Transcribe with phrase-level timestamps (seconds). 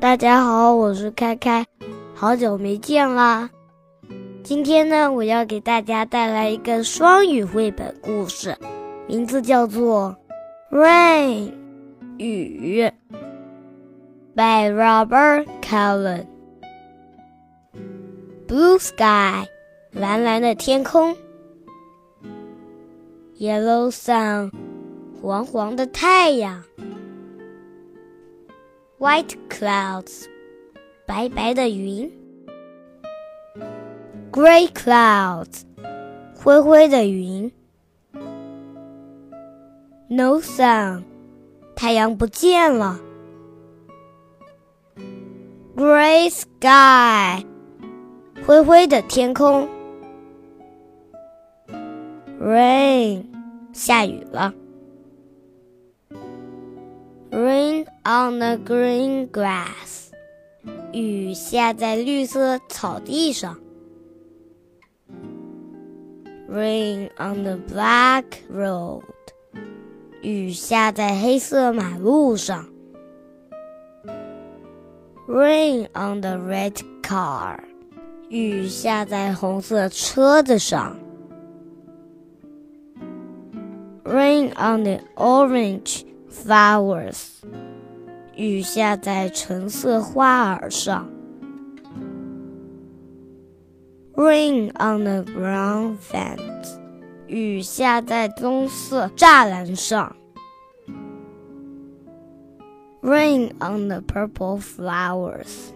[0.00, 1.66] 大家好，我是开开，
[2.14, 3.50] 好久没见啦！
[4.42, 8.56] 今天呢，我要给大家带来一个双语绘本故事，
[9.06, 10.16] 名字叫做
[10.74, 11.50] 《Rain》
[12.16, 12.90] 雨
[14.34, 16.24] ，by Robert Cullen。
[18.48, 19.46] Blue sky，
[19.92, 21.14] 蓝蓝的天空
[23.38, 24.50] ；Yellow sun，
[25.20, 26.64] 黄黄的太阳。
[29.00, 30.26] White clouds，
[31.06, 32.12] 白白的云。
[34.30, 35.62] Gray clouds，
[36.36, 37.50] 灰灰的云。
[40.06, 41.04] No sun，
[41.74, 43.00] 太阳不见了。
[45.74, 47.46] Gray sky，
[48.46, 49.66] 灰灰的天空。
[52.38, 53.24] Rain，
[53.72, 54.52] 下雨了。
[57.31, 60.11] Rain on the green grass，
[60.93, 63.59] 雨下在绿色草地上。
[66.49, 69.03] Rain on the black road，
[70.21, 72.65] 雨下在黑色马路上。
[75.27, 77.59] Rain on the red car，
[78.29, 80.97] 雨下在红色车子上。
[84.05, 86.03] Rain on the orange。
[86.30, 87.40] Flowers，
[88.36, 91.10] 雨下在橙色花儿上。
[94.14, 96.78] Rain on the brown fence，
[97.26, 100.14] 雨下在棕色栅栏上。
[103.02, 105.72] Rain on the purple flowers，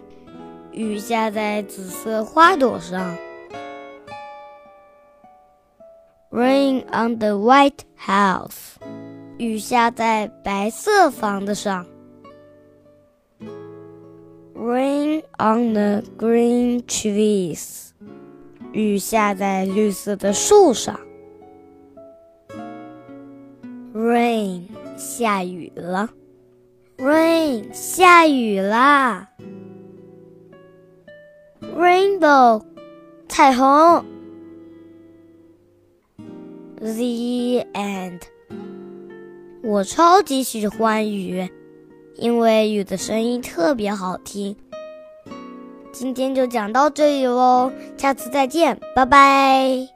[0.71, 3.17] 雨下在紫色花朵上。
[6.29, 8.75] Rain on the white house。
[9.37, 11.85] 雨下在白色房子上。
[14.55, 17.89] Rain on the green trees，
[18.71, 20.99] 雨下在绿色的树上。
[23.93, 24.63] Rain，
[24.97, 26.09] 下雨了。
[26.97, 29.29] Rain，下雨啦。
[31.61, 32.63] Rainbow，
[33.27, 34.05] 彩虹。
[36.77, 38.21] The end。
[39.75, 41.49] 我超级喜欢雨，
[42.15, 44.55] 因为雨的声音特别好听。
[45.91, 49.94] 今天就讲到这里喽，下次再见，拜拜。